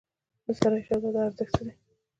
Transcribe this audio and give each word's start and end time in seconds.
د 0.45 0.47
سرای 0.59 0.81
شهزاده 0.87 1.19
ارزښت 1.27 1.53
څه 1.55 1.61
دی؟ 1.65 1.73